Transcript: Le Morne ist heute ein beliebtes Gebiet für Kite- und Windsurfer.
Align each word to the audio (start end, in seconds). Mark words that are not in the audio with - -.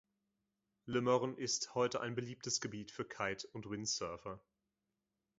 Le 0.87 0.99
Morne 0.99 1.35
ist 1.37 1.75
heute 1.75 2.01
ein 2.01 2.15
beliebtes 2.15 2.59
Gebiet 2.59 2.89
für 2.89 3.05
Kite- 3.05 3.45
und 3.53 3.69
Windsurfer. 3.69 4.41